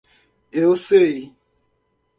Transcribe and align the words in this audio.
Eu 0.51 0.75
sei 0.75 1.31